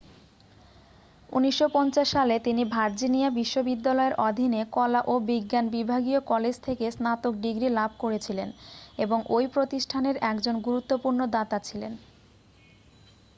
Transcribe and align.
1950 1.29 2.05
সালে 2.13 2.35
তিনি 2.39 2.63
ভার্জিনিয়া 2.67 3.29
বিশ্ববিদ্যালয়ের 3.31 4.17
অধীনে 4.21 4.61
কলা 4.71 5.01
ও 5.07 5.13
বিজ্ঞান 5.27 5.65
বিভাগীয় 5.69 6.19
কলেজ 6.23 6.55
থেকে 6.59 6.85
স্নাতক 6.91 7.33
ডিগ্রি 7.41 7.67
লাভ 7.71 7.91
করেছিলেন 7.99 8.49
এবং 8.97 9.19
ওই 9.29 9.45
প্রতিষ্ঠানের 9.53 10.15
একজন 10.23 10.55
গুরুত্বপূর্ণ 10.61 11.19
দাতা 11.35 11.57
ছিলেন 11.67 11.93